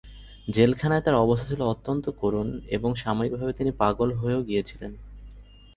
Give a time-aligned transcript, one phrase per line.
[0.47, 4.91] জেলখানায় তার অবস্থা ছিল অত্যন্ত করুন এবং সাময়িকভাবে তিনি পাগল হয়েও গিয়েছিলেন।